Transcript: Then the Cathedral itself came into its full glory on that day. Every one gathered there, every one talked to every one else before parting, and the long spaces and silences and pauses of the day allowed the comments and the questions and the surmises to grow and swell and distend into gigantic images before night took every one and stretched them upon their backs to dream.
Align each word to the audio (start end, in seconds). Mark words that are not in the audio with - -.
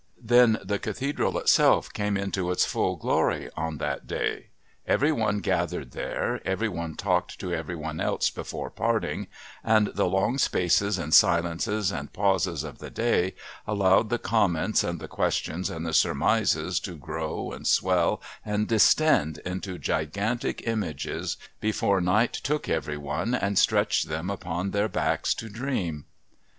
Then 0.19 0.57
the 0.63 0.79
Cathedral 0.79 1.37
itself 1.37 1.93
came 1.93 2.17
into 2.17 2.49
its 2.49 2.65
full 2.65 2.95
glory 2.95 3.51
on 3.55 3.77
that 3.77 4.07
day. 4.07 4.47
Every 4.87 5.11
one 5.11 5.41
gathered 5.41 5.91
there, 5.91 6.41
every 6.43 6.67
one 6.67 6.95
talked 6.95 7.37
to 7.39 7.53
every 7.53 7.75
one 7.75 7.99
else 8.01 8.31
before 8.31 8.71
parting, 8.71 9.27
and 9.63 9.91
the 9.93 10.07
long 10.07 10.39
spaces 10.39 10.97
and 10.97 11.13
silences 11.13 11.91
and 11.91 12.11
pauses 12.11 12.63
of 12.63 12.79
the 12.79 12.89
day 12.89 13.35
allowed 13.67 14.09
the 14.09 14.17
comments 14.17 14.83
and 14.83 14.99
the 14.99 15.07
questions 15.07 15.69
and 15.69 15.85
the 15.85 15.93
surmises 15.93 16.79
to 16.79 16.95
grow 16.97 17.51
and 17.51 17.67
swell 17.67 18.23
and 18.43 18.67
distend 18.67 19.37
into 19.45 19.77
gigantic 19.77 20.65
images 20.67 21.37
before 21.59 22.01
night 22.01 22.33
took 22.33 22.67
every 22.67 22.97
one 22.97 23.35
and 23.35 23.59
stretched 23.59 24.07
them 24.09 24.31
upon 24.31 24.71
their 24.71 24.89
backs 24.89 25.35
to 25.35 25.47
dream. 25.47 26.05